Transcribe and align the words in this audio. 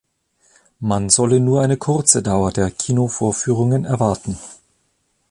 Man 0.79 1.11
solle 1.11 1.39
nur 1.39 1.61
eine 1.61 1.77
kurze 1.77 2.23
Dauer 2.23 2.51
der 2.51 2.71
Kinovorführungen 2.71 3.85
erwarten. 3.85 4.35